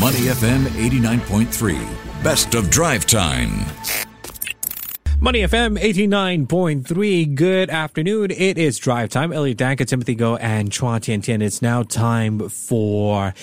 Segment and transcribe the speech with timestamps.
[0.00, 2.24] Money FM 89.3.
[2.24, 3.66] Best of drive time.
[5.22, 7.34] Money FM 89.3.
[7.34, 8.30] Good afternoon.
[8.30, 9.34] It is drive time.
[9.34, 11.42] Elliott Danker, Timothy Goh, and Chua Tian Tian.
[11.42, 13.34] It's now time for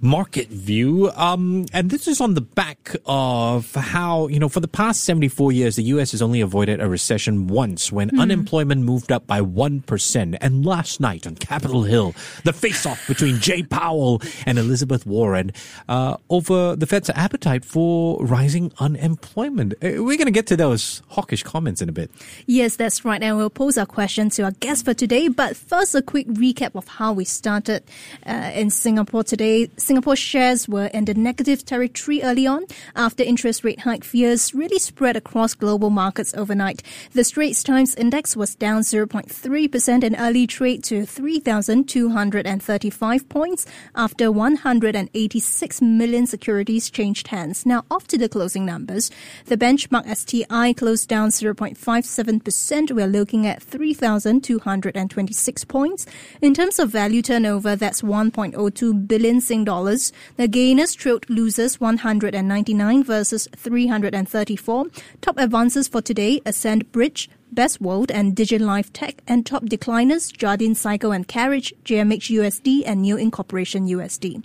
[0.00, 1.10] Market View.
[1.10, 5.52] Um, and this is on the back of how, you know, for the past 74
[5.52, 6.12] years, the U.S.
[6.12, 8.18] has only avoided a recession once when mm.
[8.18, 10.38] unemployment moved up by 1%.
[10.40, 12.14] And last night on Capitol Hill,
[12.44, 15.52] the face off between Jay Powell and Elizabeth Warren
[15.86, 19.74] uh, over the Fed's appetite for rising unemployment.
[19.74, 21.02] Uh, we're going to get to those
[21.34, 22.10] comments in a bit.
[22.46, 23.20] Yes, that's right.
[23.22, 25.28] And we'll pose our question to our guest for today.
[25.28, 27.84] But first, a quick recap of how we started
[28.26, 29.70] uh, in Singapore today.
[29.76, 34.78] Singapore shares were in the negative territory early on after interest rate hike fears really
[34.78, 36.82] spread across global markets overnight.
[37.12, 45.82] The Straits Times Index was down 0.3% in early trade to 3,235 points after 186
[45.82, 47.64] million securities changed hands.
[47.64, 49.10] Now, after the closing numbers,
[49.46, 52.92] the benchmark STI closed down down 0.57%.
[52.92, 56.04] We're looking at 3,226 points.
[56.42, 60.12] In terms of value turnover, that's 1.02 billion Sing dollars.
[60.36, 64.84] The gainers trailed losers 199 versus 334.
[65.22, 70.74] Top advances for today, Ascend Bridge, Best World and DigiLife Tech, and top decliners, Jardine
[70.74, 74.42] Cycle and Carriage, JMH USD, and New Incorporation USD.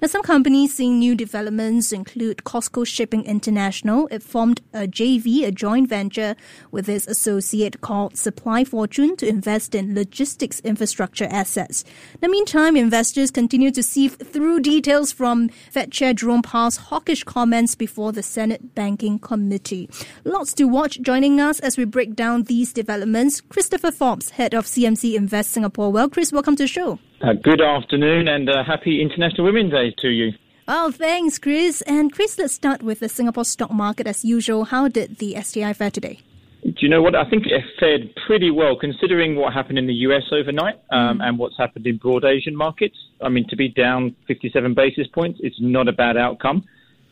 [0.00, 4.08] Now, some companies seeing new developments include COSCO Shipping International.
[4.10, 6.34] It formed a JV, a joint venture,
[6.72, 11.84] with its associate called Supply Fortune to invest in logistics infrastructure assets.
[12.14, 17.22] In the meantime, investors continue to sieve through details from Fed Chair Jerome Powell's hawkish
[17.22, 19.88] comments before the Senate Banking Committee.
[20.24, 21.00] Lots to watch.
[21.00, 25.92] Joining us as we break down these developments, Christopher Forbes, head of CMC Invest Singapore.
[25.92, 26.98] Well, Chris, welcome to the show.
[27.20, 30.32] Uh, good afternoon and uh, happy International Women's Day to you.
[30.68, 31.82] Oh, thanks, Chris.
[31.82, 34.64] And Chris, let's start with the Singapore stock market as usual.
[34.64, 36.20] How did the STI fare today?
[36.64, 37.16] Do you know what?
[37.16, 41.24] I think it fared pretty well considering what happened in the US overnight um, mm.
[41.24, 42.96] and what's happened in broad Asian markets.
[43.20, 46.64] I mean, to be down 57 basis points, it's not a bad outcome,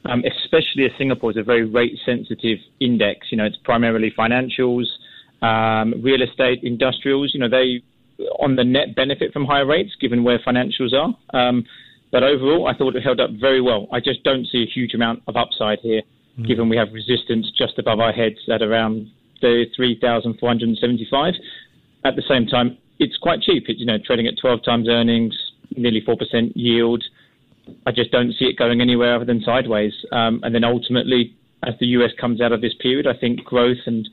[0.05, 3.27] um, especially as Singapore is a very rate sensitive index.
[3.33, 4.85] You know, it's primarily financials,
[5.43, 7.33] um, real estate, industrials.
[7.35, 7.83] You know, they
[8.39, 11.15] on the net benefit from higher rates, given where financials are.
[11.39, 11.65] Um,
[12.13, 13.89] but overall, I thought it held up very well.
[13.93, 16.03] I just don't see a huge amount of upside here,
[16.39, 16.47] mm.
[16.47, 21.35] given we have resistance just above our heads at around the 3,475.
[22.05, 23.65] At the same time, it's quite cheap.
[23.69, 25.35] It's you know trading at 12 times earnings,
[25.77, 27.03] nearly four percent yield.
[27.87, 29.93] I just don't see it going anywhere other than sideways.
[30.13, 33.79] Um, and then ultimately, as the US comes out of this period, I think growth
[33.87, 34.09] and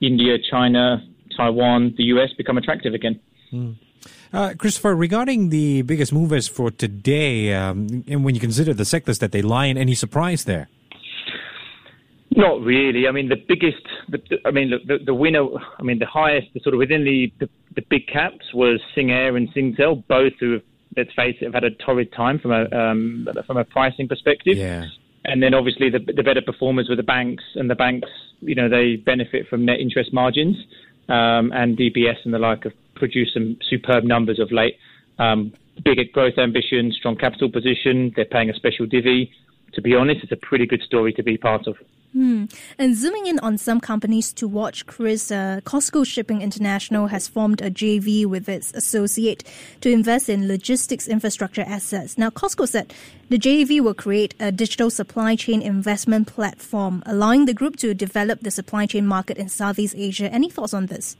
[0.00, 1.02] India, China,
[1.36, 3.20] Taiwan, the US become attractive again.
[3.52, 3.76] Mm.
[4.32, 9.18] Uh, Christopher, regarding the biggest movers for today, um, and when you consider the sectors
[9.20, 10.68] that they lie in, any surprise there?
[12.36, 13.08] Not really.
[13.08, 15.46] I mean, the biggest, the, I mean, the, the, winner,
[15.78, 19.36] I mean, the highest, the sort of within the, the, the big caps was Singair
[19.36, 20.62] and Singtel, both who have,
[20.96, 24.56] let's face it, have had a torrid time from a um, from a pricing perspective.
[24.56, 24.86] Yeah.
[25.26, 28.08] And then obviously the, the better performers were the banks, and the banks,
[28.40, 30.56] you know, they benefit from net interest margins,
[31.08, 34.76] um, and DBS and the like have produced some superb numbers of late.
[35.18, 35.52] Um,
[35.84, 38.12] big growth ambition, strong capital position.
[38.14, 39.30] They're paying a special divvy.
[39.74, 41.76] To be honest, it's a pretty good story to be part of.
[42.16, 42.46] Hmm.
[42.78, 47.60] And zooming in on some companies to watch, Chris, uh, COSCO Shipping International has formed
[47.60, 49.44] a JV with its associate
[49.82, 52.16] to invest in logistics infrastructure assets.
[52.16, 52.94] Now, COSCO said
[53.28, 58.40] the JV will create a digital supply chain investment platform, allowing the group to develop
[58.40, 60.32] the supply chain market in Southeast Asia.
[60.32, 61.18] Any thoughts on this?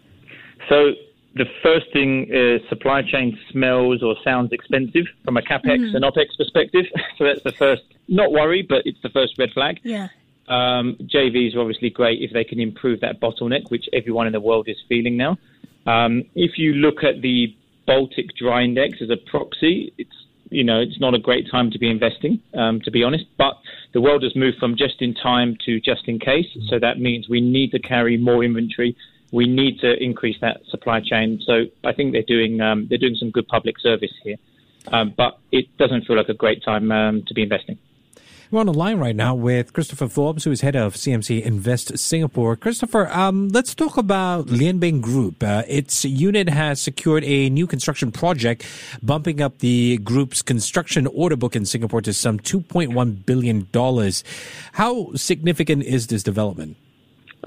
[0.67, 0.93] So,
[1.35, 5.95] the first thing is supply chain smells or sounds expensive from a capex mm.
[5.95, 6.87] and opex perspective.
[7.19, 9.79] so that's the first, not worry, but it's the first red flag.
[9.83, 10.09] Yeah.
[10.49, 14.41] Um, JVs are obviously great if they can improve that bottleneck, which everyone in the
[14.41, 15.39] world is feeling now.
[15.87, 17.55] Um, if you look at the
[17.87, 20.11] Baltic Dry Index as a proxy, it's
[20.51, 23.25] you know it's not a great time to be investing, um, to be honest.
[23.37, 23.55] But
[23.93, 27.29] the world has moved from just in time to just in case, so that means
[27.29, 28.97] we need to carry more inventory
[29.33, 31.41] we need to increase that supply chain.
[31.45, 34.37] So I think they're doing um, they're doing some good public service here,
[34.89, 37.79] um, but it doesn't feel like a great time um, to be investing.
[38.49, 41.99] We're on the line right now with Christopher Forbes, who is head of CMC Invest
[41.99, 42.55] Singapore.
[42.55, 45.43] Christopher, um, let's talk about Lian Beng Group.
[45.43, 48.65] Uh, its unit has secured a new construction project,
[49.03, 53.67] bumping up the group's construction order book in Singapore to some $2.1 billion.
[54.75, 56.77] How significant is this development?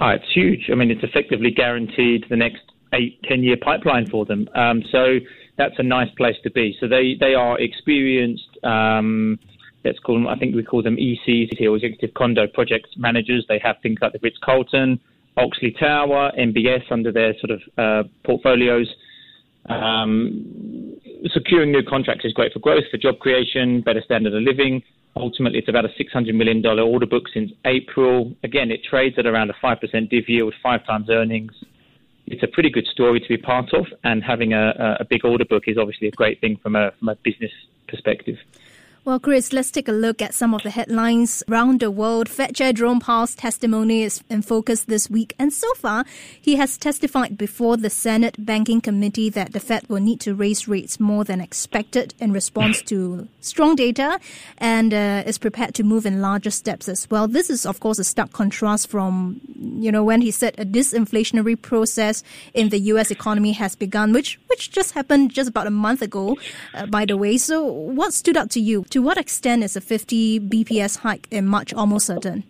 [0.02, 0.70] Oh, it's huge.
[0.70, 2.64] I mean, it's effectively guaranteed the next
[2.94, 4.50] eight, ten year pipeline for them.
[4.54, 5.20] Um, so
[5.58, 6.76] that's a nice place to be.
[6.82, 9.40] So they, they are experienced, um,
[9.84, 13.46] let's call them, I think we call them ECs, or executive condo project managers.
[13.48, 15.00] They have things like the Ritz Carlton,
[15.38, 18.94] Oxley Tower, MBS under their sort of uh, portfolios.
[19.68, 20.98] Um,
[21.32, 24.84] securing new contracts is great for growth, for job creation, better standard of living.
[25.16, 28.34] Ultimately, it's about a $600 million order book since April.
[28.44, 31.52] Again, it trades at around a 5% div yield, five times earnings.
[32.28, 35.46] It's a pretty good story to be part of, and having a, a big order
[35.46, 37.52] book is obviously a great thing from a, from a business
[37.88, 38.38] perspective.
[39.06, 42.28] Well, Chris, let's take a look at some of the headlines around the world.
[42.28, 46.04] Fed Chair Jerome Powell's testimony is in focus this week, and so far,
[46.40, 50.68] he has testified before the Senate Banking Committee that the Fed will need to raise
[50.68, 54.20] rates more than expected in response to strong data,
[54.58, 57.26] and uh, is prepared to move in larger steps as well.
[57.26, 59.40] This is, of course, a stark contrast from,
[59.80, 62.22] you know, when he said a disinflationary process
[62.54, 63.12] in the U.S.
[63.12, 66.38] economy has begun, which which just happened just about a month ago,
[66.74, 67.38] uh, by the way.
[67.38, 68.84] So, what stood out to you?
[68.92, 72.44] To what extent is a 50 BPS hike in March almost certain?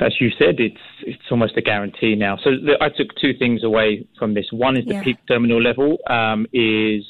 [0.00, 2.36] As you said, it's it's almost a guarantee now.
[2.42, 4.46] So the, I took two things away from this.
[4.52, 5.02] One is the yeah.
[5.02, 7.04] peak terminal level um, is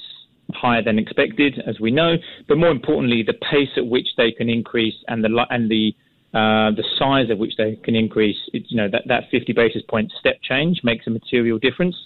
[0.52, 2.16] higher than expected, as we know,
[2.48, 5.94] but more importantly, the pace at which they can increase and the and the
[6.34, 8.36] uh, the size at which they can increase.
[8.52, 11.96] It, you know that that 50 basis point step change makes a material difference.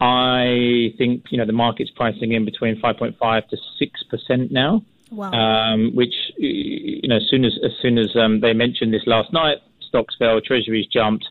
[0.00, 4.82] I think you know the market's pricing in between 5.5 to 6 percent now.
[5.34, 9.32] Um, which you know, as soon as as soon as um, they mentioned this last
[9.32, 11.26] night, stocks fell, treasuries jumped,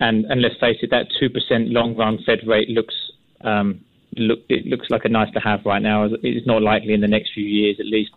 [0.00, 2.94] and and let's face it, that two percent long run Fed rate looks
[3.42, 3.80] um,
[4.16, 6.08] look it looks like a nice to have right now.
[6.22, 8.12] It's not likely in the next few years, at least.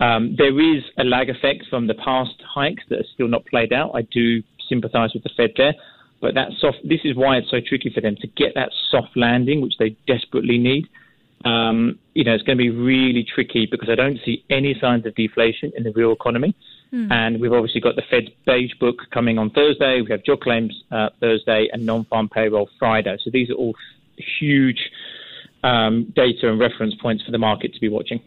[0.00, 3.72] Um, there is a lag effect from the past hikes that are still not played
[3.72, 3.92] out.
[3.94, 5.74] I do sympathise with the Fed there,
[6.20, 6.78] but that soft.
[6.82, 9.96] This is why it's so tricky for them to get that soft landing, which they
[10.08, 10.88] desperately need
[11.44, 15.06] um, you know, it's going to be really tricky because I don't see any signs
[15.06, 16.54] of deflation in the real economy.
[16.92, 17.10] Mm.
[17.10, 20.00] And we've obviously got the Fed beige book coming on Thursday.
[20.00, 23.16] We have job claims uh, Thursday and non-farm payroll Friday.
[23.22, 23.74] So these are all
[24.38, 24.90] huge
[25.64, 28.20] um, data and reference points for the market to be watching.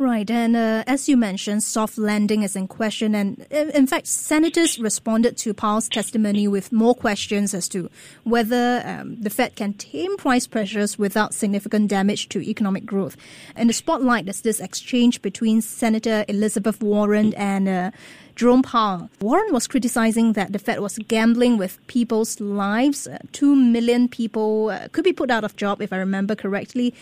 [0.00, 4.78] Right, and uh, as you mentioned, soft landing is in question, and in fact, senators
[4.78, 7.90] responded to Powell's testimony with more questions as to
[8.22, 13.16] whether um, the Fed can tame price pressures without significant damage to economic growth.
[13.56, 17.90] In the spotlight is this exchange between Senator Elizabeth Warren and uh,
[18.38, 19.10] Jerome Powell.
[19.20, 23.08] Warren was criticizing that the Fed was gambling with people's lives.
[23.08, 26.94] Uh, Two million people uh, could be put out of job, if I remember correctly.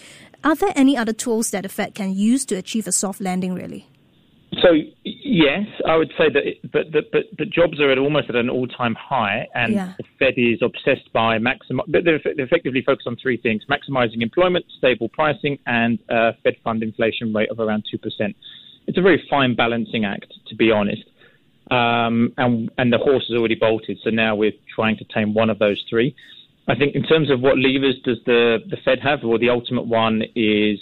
[0.43, 3.53] Are there any other tools that the Fed can use to achieve a soft landing,
[3.53, 3.87] really?
[4.63, 4.69] So
[5.05, 8.49] yes, I would say that, it, but, but but jobs are at almost at an
[8.49, 9.93] all-time high, and yeah.
[9.99, 11.83] the Fed is obsessed by maxim.
[11.87, 16.83] But they're, effectively focused on three things: maximizing employment, stable pricing, and uh, Fed fund
[16.83, 18.35] inflation rate of around two percent.
[18.87, 21.03] It's a very fine balancing act, to be honest.
[21.71, 25.51] Um, and and the horse has already bolted, so now we're trying to tame one
[25.51, 26.15] of those three.
[26.69, 29.87] I think in terms of what levers does the, the Fed have, well, the ultimate
[29.87, 30.79] one is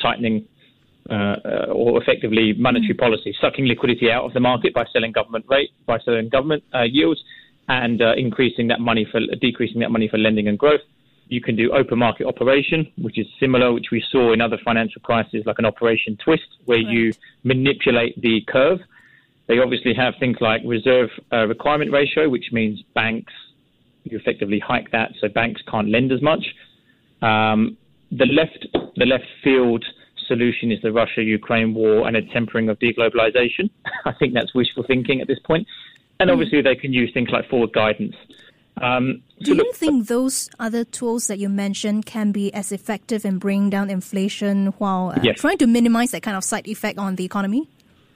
[0.00, 0.46] tightening
[1.10, 2.98] uh, uh, or effectively monetary mm.
[2.98, 6.82] policy, sucking liquidity out of the market by selling government rate, by selling government uh,
[6.82, 7.22] yields,
[7.68, 10.80] and uh, increasing that money for decreasing that money for lending and growth.
[11.28, 15.02] You can do open market operation, which is similar, which we saw in other financial
[15.02, 16.86] crises, like an operation twist, where right.
[16.86, 17.12] you
[17.44, 18.80] manipulate the curve.
[19.48, 23.32] They obviously have things like reserve uh, requirement ratio, which means banks
[24.10, 26.44] you effectively hike that, so banks can't lend as much.
[27.22, 27.76] Um,
[28.10, 29.84] the left the left field
[30.26, 33.70] solution is the Russia-Ukraine war and a tempering of deglobalization.
[34.04, 35.66] I think that's wishful thinking at this point.
[36.18, 36.34] And hmm.
[36.34, 38.14] obviously, they can use things like forward guidance.
[38.80, 43.24] Um, Do you look, think those other tools that you mentioned can be as effective
[43.24, 45.40] in bringing down inflation while uh, yes.
[45.40, 47.68] trying to minimize that kind of side effect on the economy?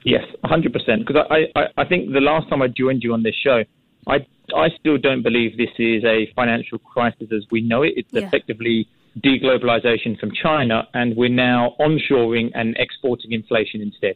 [0.03, 0.73] Yes, 100%.
[1.05, 3.63] Because I, I, I think the last time I joined you on this show,
[4.07, 7.93] I, I still don't believe this is a financial crisis as we know it.
[7.95, 8.21] It's yeah.
[8.21, 8.87] effectively
[9.19, 14.15] deglobalization from China, and we're now onshoring and exporting inflation instead,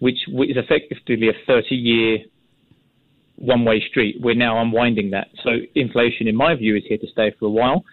[0.00, 2.18] which is effectively a 30 year
[3.36, 4.16] one way street.
[4.20, 5.28] We're now unwinding that.
[5.42, 7.84] So, inflation, in my view, is here to stay for a while.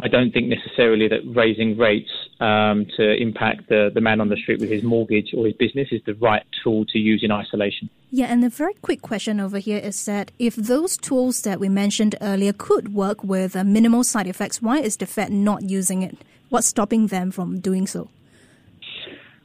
[0.00, 2.10] I don't think necessarily that raising rates
[2.40, 5.88] um, to impact the, the man on the street with his mortgage or his business
[5.92, 7.88] is the right tool to use in isolation.
[8.10, 11.68] Yeah, and a very quick question over here is that if those tools that we
[11.68, 16.18] mentioned earlier could work with minimal side effects, why is the Fed not using it?
[16.48, 18.08] What's stopping them from doing so?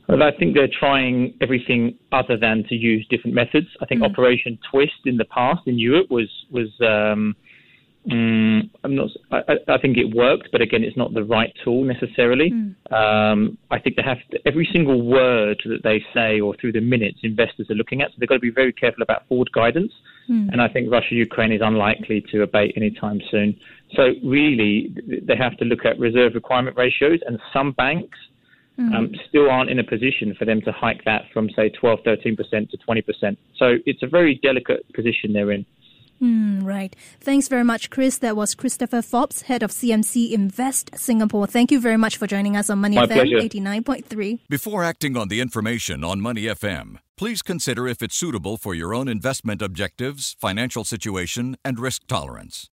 [0.07, 3.67] Well, I think they're trying everything other than to use different methods.
[3.79, 4.09] I think mm.
[4.09, 7.35] Operation Twist in the past in Europe was was um,
[8.09, 9.09] Mm, I'm not.
[9.31, 12.51] I, I, think it worked, but again, it's not the right tool necessarily.
[12.51, 12.91] Mm.
[12.91, 16.81] Um, I think they have to, every single word that they say or through the
[16.81, 18.09] minutes investors are looking at.
[18.09, 19.91] So they've got to be very careful about forward guidance.
[20.29, 20.51] Mm.
[20.51, 23.59] And I think Russia Ukraine is unlikely to abate anytime soon.
[23.95, 28.17] So really, they have to look at reserve requirement ratios, and some banks
[28.79, 28.93] mm.
[28.95, 32.35] um, still aren't in a position for them to hike that from say 12, 13
[32.35, 33.39] percent to 20 percent.
[33.57, 35.65] So it's a very delicate position they're in.
[36.21, 36.95] Mm, right.
[37.21, 38.17] Thanks very much, Chris.
[38.17, 41.47] That was Christopher Forbes, head of CMC Invest Singapore.
[41.47, 44.39] Thank you very much for joining us on Money My FM 89.3.
[44.49, 48.93] Before acting on the information on Money FM, please consider if it's suitable for your
[48.93, 52.67] own investment objectives, financial situation, and risk tolerance.